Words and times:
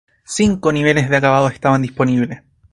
Cinco 0.25 0.71
niveles 0.71 1.11
de 1.11 1.17
acabado 1.17 1.47
estaban 1.49 1.83
disponibles. 1.83 2.41